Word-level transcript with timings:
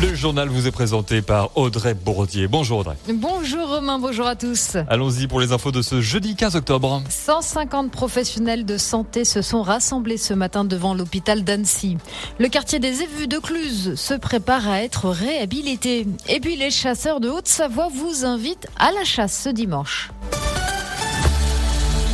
Le 0.00 0.14
journal 0.14 0.48
vous 0.48 0.68
est 0.68 0.70
présenté 0.70 1.22
par 1.22 1.50
Audrey 1.56 1.92
Bourdier. 1.92 2.46
Bonjour 2.46 2.78
Audrey. 2.78 2.94
Bonjour 3.12 3.68
Romain, 3.68 3.98
bonjour 3.98 4.28
à 4.28 4.36
tous. 4.36 4.76
Allons-y 4.88 5.26
pour 5.26 5.40
les 5.40 5.50
infos 5.50 5.72
de 5.72 5.82
ce 5.82 6.00
jeudi 6.00 6.36
15 6.36 6.54
octobre. 6.54 7.02
150 7.08 7.90
professionnels 7.90 8.64
de 8.64 8.76
santé 8.76 9.24
se 9.24 9.42
sont 9.42 9.62
rassemblés 9.62 10.16
ce 10.16 10.34
matin 10.34 10.64
devant 10.64 10.94
l'hôpital 10.94 11.42
d'Annecy. 11.42 11.96
Le 12.38 12.46
quartier 12.46 12.78
des 12.78 13.02
Évus 13.02 13.26
de 13.26 13.38
Cluse 13.38 13.96
se 13.96 14.14
prépare 14.14 14.68
à 14.68 14.82
être 14.82 15.08
réhabilité. 15.08 16.06
Et 16.28 16.38
puis 16.38 16.54
les 16.54 16.70
chasseurs 16.70 17.18
de 17.18 17.28
Haute-Savoie 17.28 17.88
vous 17.92 18.24
invitent 18.24 18.68
à 18.78 18.92
la 18.92 19.02
chasse 19.02 19.36
ce 19.42 19.48
dimanche. 19.48 20.10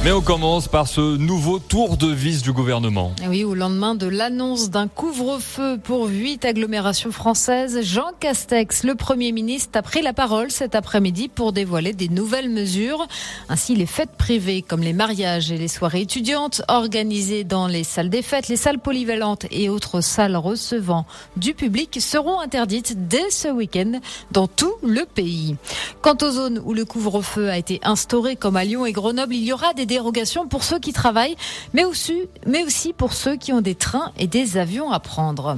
Mais 0.04 0.12
on 0.12 0.20
commence 0.20 0.68
par 0.68 0.86
ce 0.86 1.16
nouveau 1.16 1.58
tour 1.58 1.96
de 1.96 2.12
vis 2.12 2.42
du 2.42 2.52
gouvernement. 2.52 3.14
Oui, 3.26 3.42
au 3.42 3.54
lendemain 3.54 3.94
de 3.94 4.06
l'annonce 4.06 4.68
d'un 4.68 4.86
couvre-feu 4.86 5.78
pour 5.82 6.08
huit 6.08 6.44
agglomérations 6.44 7.10
françaises, 7.10 7.80
Jean 7.80 8.10
Castex, 8.20 8.84
le 8.84 8.96
Premier 8.96 9.32
ministre, 9.32 9.78
a 9.78 9.80
pris 9.80 10.02
la 10.02 10.12
parole 10.12 10.50
cet 10.50 10.74
après-midi 10.74 11.28
pour 11.28 11.54
dévoiler 11.54 11.94
des 11.94 12.10
nouvelles 12.10 12.50
mesures. 12.50 13.06
Ainsi, 13.48 13.74
les 13.74 13.86
fêtes 13.86 14.14
privées 14.18 14.60
comme 14.60 14.82
les 14.82 14.92
mariages 14.92 15.50
et 15.50 15.56
les 15.56 15.68
soirées 15.68 16.02
étudiantes 16.02 16.60
organisées 16.68 17.44
dans 17.44 17.66
les 17.66 17.82
salles 17.82 18.10
des 18.10 18.20
fêtes, 18.20 18.48
les 18.48 18.56
salles 18.56 18.80
polyvalentes 18.80 19.46
et 19.50 19.70
autres 19.70 20.02
salles 20.02 20.36
recevant 20.36 21.06
du 21.38 21.54
public 21.54 21.96
seront 21.98 22.40
interdites 22.40 23.08
dès 23.08 23.30
ce 23.30 23.48
week-end 23.48 24.00
dans 24.32 24.48
tout 24.48 24.74
le 24.82 25.06
pays. 25.06 25.56
Quant 26.02 26.18
aux 26.20 26.30
zones 26.30 26.60
où 26.62 26.74
le 26.74 26.84
couvre-feu 26.84 27.48
a 27.48 27.56
été 27.56 27.80
instauré 27.84 28.36
comme 28.36 28.56
à 28.56 28.64
Lyon 28.64 28.84
et 28.84 28.92
Grenoble, 28.92 29.34
il 29.34 29.44
y 29.44 29.52
aura 29.54 29.72
des 29.72 29.93
dérogation 29.94 30.48
pour 30.48 30.64
ceux 30.64 30.80
qui 30.80 30.92
travaillent, 30.92 31.36
mais 31.72 31.84
aussi 31.84 32.92
pour 32.96 33.12
ceux 33.12 33.36
qui 33.36 33.52
ont 33.52 33.60
des 33.60 33.76
trains 33.76 34.10
et 34.18 34.26
des 34.26 34.56
avions 34.56 34.90
à 34.90 34.98
prendre. 34.98 35.56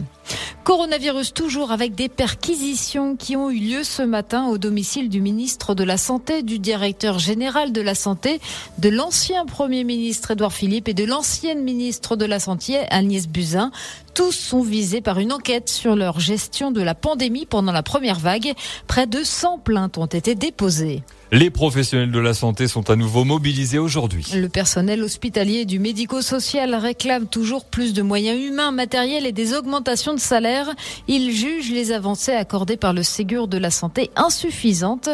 Coronavirus 0.65 1.33
toujours 1.33 1.71
avec 1.71 1.95
des 1.95 2.09
perquisitions 2.09 3.16
qui 3.16 3.37
ont 3.37 3.51
eu 3.51 3.59
lieu 3.59 3.85
ce 3.85 4.03
matin 4.03 4.46
au 4.46 4.59
domicile 4.59 5.09
du 5.09 5.21
ministre 5.21 5.74
de 5.74 5.85
la 5.85 5.96
Santé, 5.96 6.43
du 6.43 6.59
directeur 6.59 7.19
général 7.19 7.73
de 7.73 7.80
la 7.80 7.95
Santé, 7.95 8.41
de 8.79 8.88
l'ancien 8.88 9.47
Premier 9.47 9.85
ministre 9.85 10.32
Édouard 10.32 10.52
Philippe 10.52 10.88
et 10.88 10.95
de 10.95 11.04
l'ancienne 11.04 11.63
ministre 11.63 12.16
de 12.16 12.24
la 12.24 12.41
Santé 12.41 12.79
Agnès 12.91 13.29
Buzyn. 13.29 13.71
Tous 14.15 14.32
sont 14.32 14.63
visés 14.63 15.02
par 15.02 15.19
une 15.19 15.32
enquête 15.32 15.69
sur 15.69 15.95
leur 15.95 16.21
gestion 16.21 16.71
de 16.71 16.80
la 16.80 16.95
pandémie 16.95 17.47
pendant 17.47 17.73
la 17.73 17.82
première 17.82 18.19
vague. 18.19 18.54
Près 18.87 19.07
de 19.07 19.23
100 19.23 19.59
plaintes 19.59 19.99
ont 19.99 20.07
été 20.07 20.35
déposées. 20.35 21.02
Les 21.32 21.51
professionnels 21.51 22.13
de 22.13 22.21
la 22.21 22.35
santé 22.35 22.69
sont 22.69 22.88
à 22.88 22.95
nouveau 22.95 23.24
mobilisés 23.24 23.79
aujourd'hui. 23.79 24.24
Le 24.32 24.49
personnel 24.49 25.02
hospitalier 25.02 25.65
du 25.65 25.80
médico-social 25.80 26.73
réclame 26.77 27.27
toujours 27.27 27.65
plus 27.65 27.93
de 27.93 28.02
moyens 28.02 28.41
humains, 28.41 28.71
matériels 28.71 29.27
et 29.27 29.32
des 29.32 29.52
augmentations 29.52 30.15
de 30.17 30.21
salaire. 30.21 30.67
Il 31.07 31.31
juge 31.31 31.71
les 31.71 31.93
avancées 31.93 32.33
accordées 32.33 32.77
par 32.77 32.93
le 32.93 33.05
Ségur 33.05 33.47
de 33.47 33.59
la 33.59 33.71
santé 33.71 34.11
insuffisantes. 34.17 35.09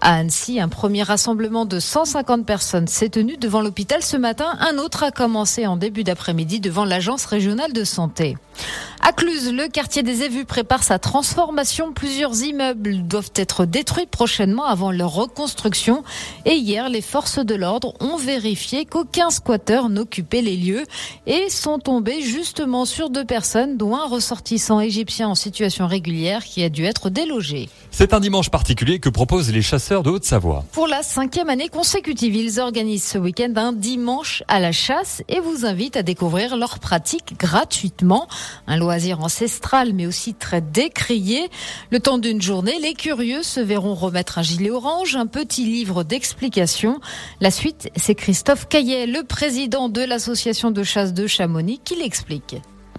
À 0.00 0.16
Annecy, 0.16 0.58
un 0.58 0.68
premier 0.68 1.04
rassemblement 1.04 1.64
de 1.64 1.78
150 1.78 2.44
personnes 2.44 2.88
s'est 2.88 3.10
tenu 3.10 3.36
devant 3.36 3.60
l'hôpital 3.60 4.02
ce 4.02 4.16
matin. 4.16 4.56
Un 4.58 4.78
autre 4.78 5.04
a 5.04 5.12
commencé 5.12 5.66
en 5.66 5.76
début 5.76 6.02
d'après-midi 6.02 6.58
devant 6.58 6.84
l'agence 6.84 7.24
régionale 7.26 7.72
de 7.72 7.84
santé. 7.84 8.36
À 9.08 9.12
Cluse, 9.12 9.52
le 9.52 9.68
quartier 9.68 10.02
des 10.02 10.24
Évus 10.24 10.44
prépare 10.44 10.82
sa 10.82 10.98
transformation. 10.98 11.92
Plusieurs 11.92 12.42
immeubles 12.42 13.06
doivent 13.06 13.30
être 13.36 13.64
détruits 13.64 14.06
prochainement 14.06 14.64
avant 14.64 14.90
leur 14.90 15.12
reconstruction. 15.12 16.02
Et 16.44 16.54
hier, 16.54 16.88
les 16.88 17.02
forces 17.02 17.38
de 17.38 17.54
l'ordre 17.54 17.94
ont 18.00 18.16
vérifié 18.16 18.84
qu'aucun 18.84 19.30
squatteur 19.30 19.90
n'occupait 19.90 20.42
les 20.42 20.56
lieux 20.56 20.82
et 21.28 21.48
sont 21.50 21.78
tombés 21.78 22.20
justement 22.20 22.84
sur 22.84 23.08
deux 23.08 23.24
personnes, 23.24 23.76
dont 23.76 23.94
un 23.94 24.06
ressortissant 24.06 24.80
égyptien 24.80 25.28
en 25.28 25.36
situation 25.36 25.86
régulière 25.86 26.44
qui 26.44 26.64
a 26.64 26.68
dû 26.68 26.84
être 26.84 27.08
délogé. 27.08 27.68
C'est 27.98 28.12
un 28.12 28.20
dimanche 28.20 28.50
particulier 28.50 28.98
que 28.98 29.08
proposent 29.08 29.50
les 29.50 29.62
chasseurs 29.62 30.02
de 30.02 30.10
Haute-Savoie. 30.10 30.66
Pour 30.72 30.86
la 30.86 31.02
cinquième 31.02 31.48
année 31.48 31.70
consécutive, 31.70 32.36
ils 32.36 32.60
organisent 32.60 33.06
ce 33.06 33.16
week-end 33.16 33.50
un 33.56 33.72
dimanche 33.72 34.42
à 34.48 34.60
la 34.60 34.70
chasse 34.70 35.22
et 35.30 35.40
vous 35.40 35.64
invitent 35.64 35.96
à 35.96 36.02
découvrir 36.02 36.58
leur 36.58 36.78
pratique 36.78 37.38
gratuitement. 37.38 38.28
Un 38.66 38.76
loisir 38.76 39.20
ancestral 39.20 39.94
mais 39.94 40.06
aussi 40.06 40.34
très 40.34 40.60
décrié. 40.60 41.48
Le 41.90 41.98
temps 41.98 42.18
d'une 42.18 42.42
journée, 42.42 42.78
les 42.82 42.92
curieux 42.92 43.42
se 43.42 43.60
verront 43.60 43.94
remettre 43.94 44.36
un 44.36 44.42
gilet 44.42 44.70
orange, 44.70 45.16
un 45.16 45.26
petit 45.26 45.64
livre 45.64 46.04
d'explications. 46.04 47.00
La 47.40 47.50
suite, 47.50 47.90
c'est 47.96 48.14
Christophe 48.14 48.68
Caillet, 48.68 49.06
le 49.06 49.22
président 49.22 49.88
de 49.88 50.02
l'association 50.02 50.70
de 50.70 50.82
chasse 50.82 51.14
de 51.14 51.26
Chamonix, 51.26 51.80
qui 51.82 51.96
l'explique. 51.96 52.56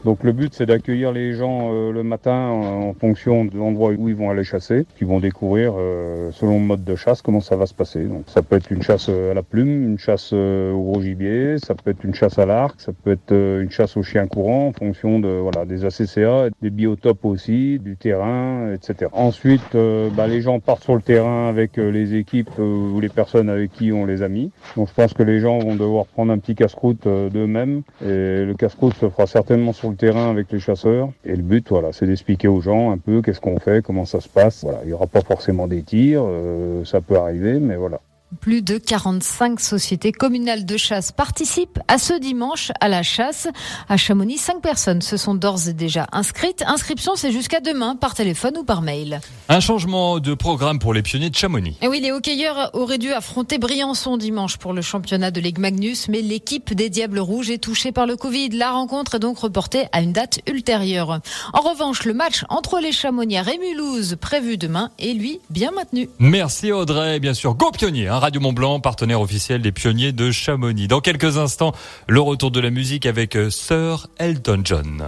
Donc 0.07 0.23
le 0.23 0.31
but 0.31 0.53
c'est 0.53 0.66
d'accueillir 0.66 1.12
les 1.12 1.34
gens 1.34 1.73
euh, 1.73 1.91
le 1.91 2.01
matin 2.01 2.47
en 2.47 2.94
fonction 2.94 3.44
de 3.44 3.57
l'endroit 3.57 3.91
où 3.91 4.07
ils 4.07 4.16
vont 4.16 4.29
aller 4.29 4.45
chasser, 4.45 4.85
qui 4.97 5.03
vont 5.03 5.19
découvrir 5.19 5.73
euh, 5.75 6.31
selon 6.31 6.59
le 6.59 6.66
mode 6.66 6.85
de 6.85 6.95
chasse 6.95 7.22
comment 7.22 7.41
ça 7.41 7.57
va 7.57 7.66
se 7.66 7.73
passer. 7.73 8.06
Donc 8.06 8.23
ça 8.28 8.41
peut 8.41 8.56
être 8.56 8.72
une 8.72 8.81
chasse 8.81 9.09
à 9.09 9.34
la 9.34 9.44
plume, 9.44 9.84
une 9.84 10.00
chasse 10.00 10.29
euh, 10.31 10.72
au 10.72 10.81
gros 10.81 11.01
gibier, 11.01 11.57
ça 11.57 11.75
peut 11.75 11.91
être 11.91 12.06
une 12.06 12.13
chasse 12.13 12.40
à 12.40 12.46
l'arc, 12.46 12.79
ça 12.79 12.94
peut 12.94 13.12
être 13.12 13.34
une 13.34 13.69
chasse 13.69 13.97
au 13.97 14.01
chien 14.01 14.28
courant 14.28 14.67
en 14.67 14.72
fonction 14.72 15.19
de 15.19 15.28
voilà 15.28 15.66
des 15.66 15.84
ACCA, 15.84 16.51
des 16.62 16.69
biotopes 16.69 17.25
aussi, 17.25 17.78
du 17.78 17.97
terrain, 17.97 18.72
etc. 18.73 19.12
Ensuite 19.12 19.75
bah, 20.16 20.28
les 20.28 20.40
gens 20.40 20.62
partent 20.62 20.85
sur 20.85 20.96
le 20.96 21.01
terrain 21.01 21.50
avec 21.50 21.75
les 21.75 22.16
équipes 22.16 22.57
ou 22.59 22.97
les 23.01 23.09
personnes 23.09 23.50
avec 23.50 23.73
qui 23.73 23.91
on 23.91 24.06
les 24.06 24.22
a 24.22 24.29
mis. 24.29 24.51
Donc 24.78 24.88
je 24.88 24.94
pense 24.94 25.13
que 25.13 25.23
les 25.23 25.41
gens 25.41 25.59
vont 25.59 25.75
devoir 25.75 26.06
prendre 26.06 26.31
un 26.31 26.38
petit 26.38 26.56
casse-croûte 26.56 27.06
d'eux-mêmes 27.06 27.81
et 28.01 28.46
le 28.46 28.53
casse-croûte 28.57 28.94
se 28.94 29.09
fera 29.09 29.28
certainement 29.28 29.73
sur 29.73 29.90
le 29.90 29.97
terrain 29.97 30.30
avec 30.30 30.52
les 30.52 30.59
chasseurs. 30.59 31.09
Et 31.25 31.35
le 31.35 31.44
but, 31.44 31.68
voilà, 31.69 31.91
c'est 31.91 32.06
d'expliquer 32.06 32.47
aux 32.47 32.62
gens 32.62 32.91
un 32.91 32.97
peu 32.97 33.22
qu'est-ce 33.22 33.41
qu'on 33.41 33.59
fait, 33.59 33.84
comment 33.84 34.06
ça 34.06 34.22
se 34.22 34.30
passe. 34.30 34.63
Voilà, 34.63 34.80
il 34.84 34.88
n'y 34.88 34.94
aura 34.94 35.08
pas 35.08 35.22
forcément 35.22 35.68
des 35.68 35.84
tirs, 35.84 36.24
euh, 36.25 36.85
ça 36.85 37.02
peut 37.02 37.18
arriver, 37.18 37.59
mais 37.59 37.75
voilà. 37.75 38.00
Plus 38.41 38.61
de 38.61 38.77
45 38.77 39.61
sociétés 39.61 40.11
communales 40.11 40.65
de 40.65 40.75
chasse 40.75 41.13
participent 41.13 41.79
à 41.88 41.97
ce 41.97 42.13
dimanche 42.13 42.73
à 42.81 42.89
la 42.89 43.01
chasse. 43.01 43.47
À 43.88 43.95
Chamonix, 43.95 44.38
cinq 44.38 44.61
personnes 44.61 45.01
se 45.01 45.15
sont 45.15 45.33
d'ores 45.33 45.69
et 45.69 45.73
déjà 45.73 46.07
inscrites. 46.11 46.61
Inscription, 46.67 47.13
c'est 47.16 47.31
jusqu'à 47.31 47.61
demain 47.61 47.95
par 47.95 48.16
téléphone 48.16 48.57
ou 48.57 48.66
par 48.66 48.81
mail. 48.81 49.21
Un 49.47 49.61
changement 49.61 50.19
de 50.19 50.33
programme 50.33 50.77
pour 50.77 50.93
les 50.93 51.03
pionniers 51.03 51.29
de 51.29 51.35
Chamonix. 51.35 51.77
Et 51.81 51.87
oui, 51.87 52.01
les 52.01 52.11
hockeyeurs 52.11 52.71
auraient 52.73 52.97
dû 52.97 53.13
affronter 53.13 53.59
Briançon 53.59 54.17
dimanche 54.17 54.57
pour 54.57 54.73
le 54.73 54.81
championnat 54.81 55.31
de 55.31 55.39
Ligue 55.39 55.59
Magnus, 55.59 56.09
mais 56.09 56.21
l'équipe 56.21 56.73
des 56.73 56.89
Diables 56.89 57.19
Rouges 57.19 57.49
est 57.49 57.59
touchée 57.59 57.93
par 57.93 58.07
le 58.07 58.17
Covid. 58.17 58.49
La 58.49 58.71
rencontre 58.71 59.16
est 59.16 59.19
donc 59.19 59.39
reportée 59.39 59.85
à 59.93 60.01
une 60.01 60.11
date 60.11 60.41
ultérieure. 60.47 61.21
En 61.53 61.61
revanche, 61.61 62.03
le 62.03 62.13
match 62.13 62.43
entre 62.49 62.81
les 62.81 62.91
Chamonnières 62.91 63.47
et 63.47 63.57
Mulhouse, 63.57 64.17
prévu 64.19 64.57
demain, 64.57 64.91
est 64.99 65.13
lui 65.13 65.39
bien 65.49 65.71
maintenu. 65.71 66.09
Merci 66.19 66.73
Audrey, 66.73 67.21
bien 67.21 67.33
sûr. 67.33 67.55
Go 67.55 67.71
pionniers 67.71 68.09
hein, 68.09 68.16
Radio 68.19 68.41
Mont 68.41 68.53
Blanc, 68.53 68.79
partenaire 68.79 69.22
officiel 69.22 69.61
des 69.61 69.72
pionniers 69.72 70.11
de 70.11 70.31
Chamonix. 70.31 70.88
Dans 70.88 71.01
quelques 71.01 71.38
instants, 71.38 71.73
le 72.07 72.19
retour 72.19 72.51
de 72.51 72.59
la 72.59 72.69
musique 72.69 73.05
avec 73.05 73.35
euh, 73.35 73.50
Sir 73.50 74.07
Elton 74.17 74.61
John. 74.63 75.03